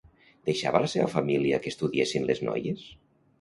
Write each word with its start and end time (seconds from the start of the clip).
Deixava 0.49 0.79
la 0.85 0.89
seva 0.93 1.09
família 1.17 1.59
que 1.67 1.73
estudiessin 1.75 2.27
les 2.31 2.43
noies? 2.49 2.89